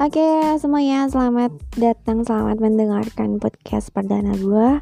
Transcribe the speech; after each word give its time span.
Oke 0.00 0.56
semuanya 0.56 1.04
selamat 1.12 1.52
datang 1.76 2.24
Selamat 2.24 2.56
mendengarkan 2.56 3.36
podcast 3.36 3.92
perdana 3.92 4.32
gue 4.32 4.80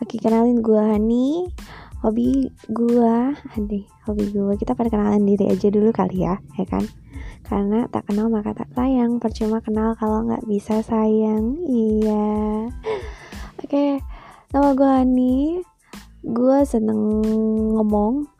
Oke 0.00 0.16
kenalin 0.16 0.64
gue 0.64 0.80
Hani. 0.80 1.52
Hobi 2.00 2.48
gue 2.72 3.16
Aduh 3.60 3.84
hobi 4.08 4.24
gue 4.32 4.56
Kita 4.56 4.72
perkenalan 4.72 5.20
diri 5.28 5.52
aja 5.52 5.68
dulu 5.68 5.92
kali 5.92 6.24
ya 6.24 6.40
Ya 6.56 6.64
kan? 6.64 6.80
Karena 7.44 7.84
tak 7.92 8.08
kenal 8.08 8.32
maka 8.32 8.56
tak 8.56 8.72
sayang. 8.72 9.20
Percuma 9.20 9.60
kenal 9.60 10.00
kalau 10.00 10.24
nggak 10.24 10.48
bisa 10.48 10.80
sayang 10.80 11.60
Iya. 11.68 12.72
Oke 13.60 14.00
Nama 14.48 14.68
gue 14.72 14.90
Hani. 14.96 15.36
Gue 16.24 16.64
seneng 16.64 17.20
ngomong. 17.76 18.32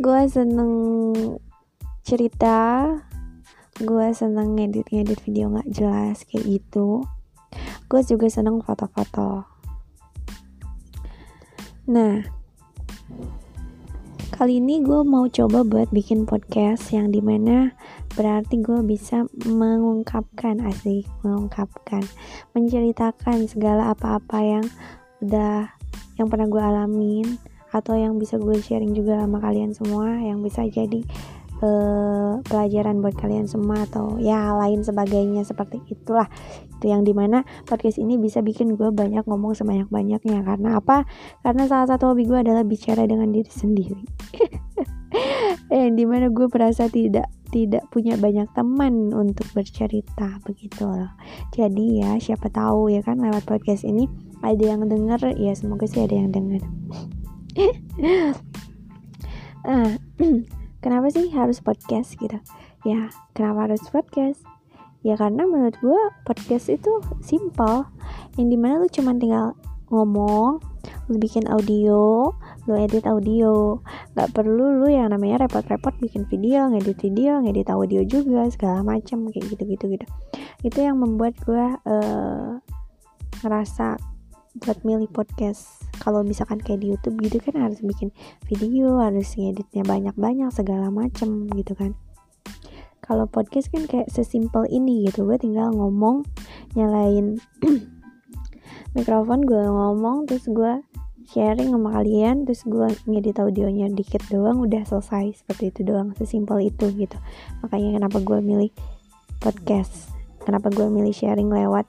Gue 0.00 0.20
seneng 0.24 0.72
cerita 2.00 2.88
gue 3.82 4.06
seneng 4.14 4.54
ngedit-ngedit 4.54 5.18
video 5.24 5.50
nggak 5.50 5.70
jelas 5.74 6.22
kayak 6.30 6.46
gitu. 6.46 7.02
Gue 7.90 8.00
juga 8.06 8.30
seneng 8.30 8.62
foto-foto. 8.62 9.42
Nah 11.90 12.22
kali 14.34 14.58
ini 14.58 14.82
gue 14.82 15.06
mau 15.06 15.30
coba 15.30 15.62
buat 15.62 15.94
bikin 15.94 16.26
podcast 16.26 16.90
yang 16.90 17.14
di 17.14 17.22
mana 17.22 17.70
berarti 18.18 18.58
gue 18.58 18.82
bisa 18.82 19.30
mengungkapkan 19.46 20.58
asik 20.58 21.06
mengungkapkan 21.22 22.02
menceritakan 22.50 23.46
segala 23.46 23.94
apa-apa 23.94 24.38
yang 24.42 24.66
udah 25.22 25.70
yang 26.18 26.26
pernah 26.26 26.50
gue 26.50 26.62
alamin 26.62 27.26
atau 27.70 27.94
yang 27.94 28.18
bisa 28.18 28.34
gue 28.38 28.58
sharing 28.58 28.90
juga 28.94 29.22
sama 29.22 29.38
kalian 29.38 29.70
semua 29.70 30.18
yang 30.18 30.42
bisa 30.42 30.66
jadi 30.66 31.06
uh, 31.62 32.42
pelajaran 32.42 32.98
buat 33.04 33.14
kalian 33.14 33.46
semua 33.46 33.86
atau 33.86 34.18
ya 34.18 34.56
lain 34.56 34.82
sebagainya 34.82 35.46
seperti 35.46 35.82
itulah. 35.86 36.26
Itu 36.78 36.90
yang 36.90 37.06
di 37.06 37.14
mana 37.14 37.46
podcast 37.68 38.00
ini 38.00 38.18
bisa 38.18 38.40
bikin 38.42 38.74
gue 38.74 38.90
banyak 38.90 39.22
ngomong 39.28 39.54
sebanyak 39.54 39.86
banyaknya 39.92 40.42
karena 40.42 40.80
apa? 40.80 41.06
Karena 41.44 41.68
salah 41.70 41.86
satu 41.86 42.10
hobi 42.10 42.26
gue 42.26 42.38
adalah 42.40 42.66
bicara 42.66 43.06
dengan 43.06 43.30
diri 43.30 43.50
sendiri. 43.50 44.02
Eh 45.70 45.94
di 45.94 46.02
mana 46.02 46.26
gue 46.26 46.50
merasa 46.50 46.90
tidak 46.90 47.30
tidak 47.54 47.86
punya 47.94 48.18
banyak 48.18 48.50
teman 48.50 49.14
untuk 49.14 49.46
bercerita 49.54 50.42
begitu 50.42 50.90
loh. 50.90 51.14
Jadi 51.54 52.02
ya 52.02 52.18
siapa 52.18 52.50
tahu 52.50 52.90
ya 52.90 52.98
kan 52.98 53.22
lewat 53.22 53.46
podcast 53.46 53.86
ini 53.86 54.10
ada 54.42 54.74
yang 54.74 54.90
denger 54.90 55.38
ya 55.38 55.54
semoga 55.54 55.86
sih 55.86 56.02
ada 56.02 56.18
yang 56.18 56.34
denger. 56.34 56.62
Ah 59.64 59.96
kenapa 60.84 61.08
sih 61.08 61.32
harus 61.32 61.64
podcast 61.64 62.20
gitu? 62.20 62.36
Ya 62.84 63.08
kenapa 63.32 63.72
harus 63.72 63.80
podcast? 63.88 64.44
Ya 65.00 65.16
karena 65.16 65.48
menurut 65.48 65.80
gue 65.80 66.00
podcast 66.28 66.68
itu 66.68 67.00
simple. 67.24 67.88
Yang 68.36 68.48
di 68.52 68.58
mana 68.60 68.84
lu 68.84 68.88
cuma 68.92 69.16
tinggal 69.16 69.56
ngomong 69.88 70.60
lu 71.08 71.16
bikin 71.16 71.48
audio 71.48 72.28
lu 72.68 72.76
edit 72.76 73.08
audio. 73.08 73.80
Nggak 74.12 74.36
perlu 74.36 74.84
lu 74.84 74.92
yang 74.92 75.16
namanya 75.16 75.48
repot-repot 75.48 75.96
bikin 76.04 76.28
video 76.28 76.68
ngedit 76.68 77.00
video 77.00 77.40
ngedit 77.40 77.72
audio 77.72 78.04
juga 78.04 78.44
segala 78.52 78.84
macam 78.84 79.32
kayak 79.32 79.56
gitu 79.56 79.64
gitu. 79.64 79.84
Gitu 79.96 80.06
itu 80.64 80.80
yang 80.80 80.96
membuat 80.96 81.36
gue 81.44 81.64
uh, 81.84 82.56
ngerasa 83.44 84.00
buat 84.64 84.78
milih 84.80 85.12
podcast 85.12 85.83
kalau 86.00 86.26
misalkan 86.26 86.60
kayak 86.60 86.82
di 86.82 86.94
YouTube 86.94 87.20
gitu 87.22 87.38
kan 87.42 87.58
harus 87.60 87.80
bikin 87.80 88.10
video 88.48 88.98
harus 89.02 89.34
ngeditnya 89.34 89.82
banyak-banyak 89.84 90.50
segala 90.50 90.88
macem 90.88 91.48
gitu 91.54 91.74
kan. 91.76 91.94
Kalau 93.04 93.28
podcast 93.28 93.68
kan 93.68 93.84
kayak 93.84 94.08
sesimpel 94.08 94.64
ini 94.72 95.04
gitu 95.08 95.28
gue 95.28 95.36
tinggal 95.36 95.70
ngomong 95.76 96.24
nyalain 96.72 97.36
mikrofon 98.96 99.44
gue 99.44 99.64
ngomong 99.68 100.24
terus 100.24 100.48
gue 100.48 100.80
sharing 101.28 101.72
sama 101.72 102.00
kalian 102.00 102.48
terus 102.48 102.64
gue 102.64 102.88
ngedit 103.04 103.36
audionya 103.40 103.92
dikit 103.92 104.24
doang 104.32 104.64
udah 104.64 104.88
selesai. 104.88 105.44
Seperti 105.44 105.70
itu 105.70 105.80
doang 105.84 106.16
sesimpel 106.16 106.64
itu 106.64 106.88
gitu. 106.96 107.16
Makanya 107.60 108.00
kenapa 108.00 108.18
gue 108.24 108.38
milih 108.40 108.72
podcast 109.44 110.14
kenapa 110.44 110.72
gue 110.72 110.88
milih 110.88 111.12
sharing 111.12 111.48
lewat 111.48 111.88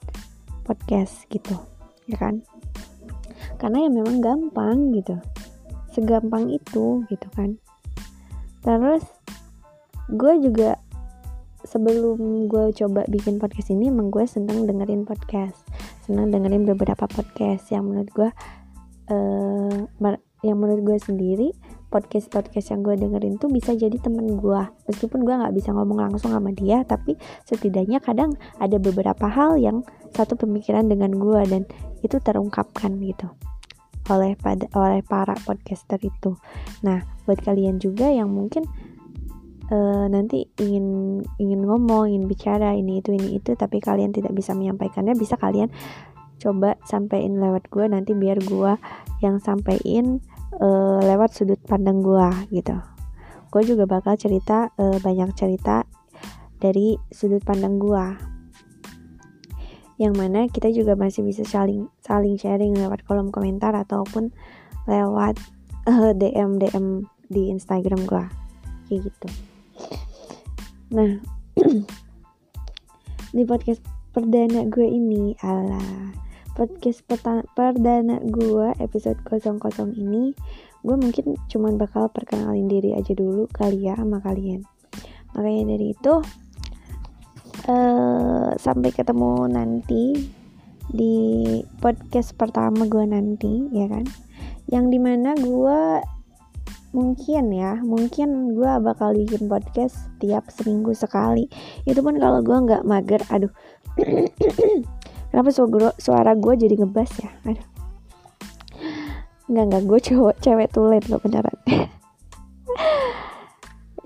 podcast 0.64 1.28
gitu 1.32 1.56
ya 2.04 2.20
kan 2.20 2.44
karena 3.66 3.82
ya 3.82 3.90
memang 3.90 4.22
gampang 4.22 4.94
gitu. 4.94 5.18
Segampang 5.90 6.54
itu 6.54 7.02
gitu 7.10 7.26
kan. 7.34 7.58
Terus 8.62 9.02
gue 10.06 10.34
juga 10.38 10.78
sebelum 11.66 12.46
gue 12.46 12.70
coba 12.78 13.02
bikin 13.10 13.42
podcast 13.42 13.74
ini 13.74 13.90
emang 13.90 14.14
gue 14.14 14.22
senang 14.22 14.70
dengerin 14.70 15.02
podcast. 15.02 15.66
Senang 16.06 16.30
dengerin 16.30 16.62
beberapa 16.62 17.10
podcast. 17.10 17.66
Yang 17.74 17.84
menurut 17.90 18.10
gue 18.14 18.30
uh, 19.10 20.14
yang 20.46 20.62
menurut 20.62 20.86
gue 20.86 20.98
sendiri 21.02 21.50
podcast 21.90 22.30
podcast 22.30 22.70
yang 22.70 22.86
gue 22.86 22.94
dengerin 22.94 23.34
tuh 23.42 23.50
bisa 23.50 23.74
jadi 23.74 23.98
temen 23.98 24.38
gue 24.38 24.62
meskipun 24.86 25.26
gue 25.26 25.34
nggak 25.34 25.54
bisa 25.58 25.74
ngomong 25.74 26.06
langsung 26.06 26.30
sama 26.30 26.54
dia 26.54 26.86
tapi 26.86 27.18
setidaknya 27.42 27.98
kadang 27.98 28.30
ada 28.62 28.78
beberapa 28.78 29.26
hal 29.26 29.58
yang 29.58 29.82
satu 30.14 30.38
pemikiran 30.38 30.86
dengan 30.86 31.18
gue 31.18 31.42
dan 31.50 31.62
itu 32.06 32.20
terungkapkan 32.22 32.94
gitu 33.02 33.26
oleh 34.10 34.38
pada 34.38 34.66
oleh 34.74 35.02
para 35.02 35.34
podcaster 35.44 35.98
itu. 36.02 36.38
Nah, 36.86 37.02
buat 37.26 37.42
kalian 37.42 37.82
juga 37.82 38.10
yang 38.10 38.30
mungkin 38.30 38.66
uh, 39.70 40.06
nanti 40.06 40.46
ingin 40.58 41.20
ingin 41.38 41.60
ngomong, 41.66 42.10
ingin 42.10 42.24
bicara 42.30 42.74
ini 42.74 43.02
itu 43.02 43.14
ini 43.14 43.38
itu 43.38 43.54
tapi 43.58 43.82
kalian 43.82 44.14
tidak 44.14 44.32
bisa 44.34 44.54
menyampaikannya, 44.54 45.14
bisa 45.18 45.34
kalian 45.38 45.70
coba 46.36 46.76
sampaikan 46.84 47.40
lewat 47.40 47.72
gue 47.72 47.84
nanti 47.88 48.12
biar 48.12 48.36
gue 48.44 48.76
yang 49.24 49.40
sampaikan 49.40 50.20
uh, 50.60 51.00
lewat 51.00 51.32
sudut 51.32 51.60
pandang 51.64 52.04
gue 52.04 52.28
gitu. 52.52 52.76
Gue 53.48 53.62
juga 53.64 53.88
bakal 53.88 54.20
cerita 54.20 54.68
uh, 54.76 54.98
banyak 55.00 55.32
cerita 55.32 55.88
dari 56.60 57.00
sudut 57.08 57.40
pandang 57.40 57.80
gue 57.80 58.35
yang 59.96 60.12
mana 60.16 60.48
kita 60.52 60.68
juga 60.72 60.92
masih 60.96 61.24
bisa 61.24 61.44
saling 61.44 61.88
saling 62.04 62.36
sharing 62.36 62.76
lewat 62.76 63.04
kolom 63.08 63.32
komentar 63.32 63.72
ataupun 63.72 64.32
lewat 64.84 65.40
uh, 65.88 66.10
eh, 66.10 66.12
DM 66.14 66.60
DM 66.60 67.08
di 67.26 67.48
Instagram 67.50 68.04
gua 68.04 68.28
kayak 68.86 69.08
gitu. 69.10 69.28
Nah, 70.94 71.18
di 73.36 73.42
podcast 73.44 73.84
perdana 74.16 74.64
gue 74.64 74.88
ini 74.88 75.36
ala 75.44 75.84
podcast 76.56 77.04
perdana 77.52 78.16
gue 78.24 78.72
episode 78.80 79.20
00 79.28 79.60
ini 79.92 80.32
gue 80.80 80.96
mungkin 80.96 81.36
cuman 81.44 81.76
bakal 81.76 82.08
perkenalin 82.08 82.64
diri 82.64 82.96
aja 82.96 83.12
dulu 83.12 83.44
kali 83.52 83.84
ya 83.84 83.98
sama 84.00 84.24
kalian 84.24 84.64
makanya 85.36 85.76
dari 85.76 85.92
itu 85.92 86.24
uh, 87.66 88.54
sampai 88.56 88.90
ketemu 88.94 89.50
nanti 89.50 90.14
di 90.86 91.16
podcast 91.82 92.38
pertama 92.38 92.86
gue 92.86 93.04
nanti 93.06 93.70
ya 93.74 93.90
kan? 93.90 94.06
Yang 94.70 94.84
di 94.94 94.98
mana 95.02 95.34
gue 95.34 95.80
mungkin 96.96 97.52
ya 97.52 97.76
mungkin 97.84 98.56
gue 98.56 98.72
bakal 98.80 99.12
bikin 99.12 99.50
podcast 99.50 100.08
tiap 100.22 100.48
seminggu 100.50 100.94
sekali. 100.94 101.50
Itu 101.84 102.00
pun 102.02 102.16
kalau 102.18 102.40
gue 102.42 102.56
nggak 102.56 102.86
mager 102.86 103.22
aduh. 103.28 103.52
Kenapa 105.30 105.50
suara 105.52 105.90
suara 105.98 106.32
gue 106.38 106.54
jadi 106.56 106.74
ngebas 106.80 107.10
ya? 107.20 107.30
Aduh. 107.50 107.66
Nggak 109.46 109.64
nggak 109.70 109.82
gue 109.86 109.98
cowok 110.10 110.34
cewek 110.42 110.68
tulen 110.74 111.04
lo 111.06 111.18
beneran 111.22 111.58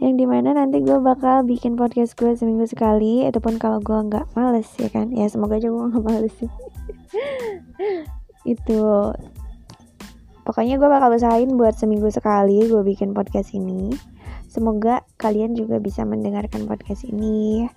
yang 0.00 0.16
di 0.16 0.24
mana 0.24 0.56
nanti 0.56 0.80
gue 0.80 0.96
bakal 0.96 1.44
bikin 1.44 1.76
podcast 1.76 2.16
gue 2.16 2.32
seminggu 2.32 2.64
sekali. 2.64 3.28
Ataupun 3.28 3.60
kalau 3.60 3.84
gue 3.84 4.00
nggak 4.08 4.32
males 4.32 4.66
ya 4.80 4.88
kan? 4.88 5.12
Ya 5.12 5.28
semoga 5.28 5.60
aja 5.60 5.68
gue 5.68 5.84
nggak 5.92 6.04
males 6.04 6.32
sih. 6.40 6.50
Itu. 8.48 9.12
Pokoknya 10.40 10.80
gue 10.80 10.88
bakal 10.88 11.12
usahain 11.12 11.52
buat 11.52 11.76
seminggu 11.76 12.08
sekali 12.08 12.64
gue 12.64 12.80
bikin 12.80 13.12
podcast 13.12 13.52
ini. 13.52 13.92
Semoga 14.48 15.04
kalian 15.20 15.52
juga 15.52 15.76
bisa 15.76 16.08
mendengarkan 16.08 16.64
podcast 16.64 17.04
ini. 17.04 17.68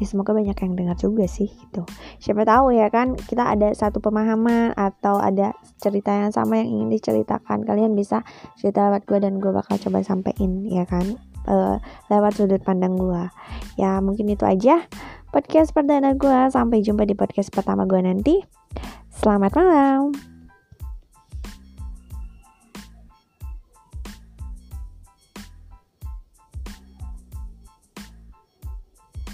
Ya 0.00 0.06
semoga 0.10 0.34
banyak 0.34 0.56
yang 0.58 0.74
dengar 0.74 0.96
juga 0.96 1.28
sih 1.28 1.52
gitu. 1.52 1.84
Siapa 2.24 2.48
tahu 2.48 2.72
ya 2.72 2.88
kan? 2.88 3.20
Kita 3.20 3.52
ada 3.52 3.76
satu 3.76 4.00
pemahaman 4.00 4.74
atau 4.74 5.20
ada 5.20 5.54
cerita 5.76 6.10
yang 6.10 6.32
sama 6.32 6.58
yang 6.64 6.72
ingin 6.72 6.88
diceritakan. 6.98 7.68
Kalian 7.68 7.92
bisa 7.92 8.24
cerita 8.58 8.88
lewat 8.88 9.04
gue 9.06 9.20
dan 9.20 9.38
gue 9.38 9.52
bakal 9.52 9.76
coba 9.76 10.00
sampein 10.02 10.66
ya 10.66 10.88
kan 10.88 11.33
lewat 12.08 12.32
sudut 12.36 12.62
pandang 12.64 12.96
gue 12.96 13.22
ya 13.76 14.00
mungkin 14.00 14.32
itu 14.32 14.48
aja 14.48 14.84
podcast 15.34 15.74
perdana 15.74 16.14
gue 16.14 16.38
sampai 16.54 16.78
jumpa 16.78 17.02
di 17.02 17.18
podcast 17.18 17.50
pertama 17.50 17.82
gue 17.90 17.98
nanti. 17.98 18.38
Selamat 19.10 19.50
malam. 19.58 20.14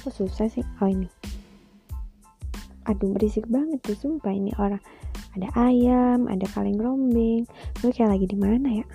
Kok 0.01 0.09
susah 0.09 0.49
sih? 0.49 0.65
Oh 0.81 0.89
ini. 0.89 1.05
Aduh 2.89 3.13
berisik 3.13 3.45
banget 3.53 3.85
tuh 3.85 3.93
sumpah. 3.93 4.33
Ini 4.33 4.57
orang. 4.57 4.81
Ada 5.37 5.53
ayam 5.53 6.33
ada 6.33 6.49
kaleng 6.49 6.81
rombeng. 6.81 7.45
Gue 7.85 7.93
kayak 7.93 8.17
lagi 8.17 8.25
di 8.25 8.41
mana 8.41 8.81
ya 8.81 8.89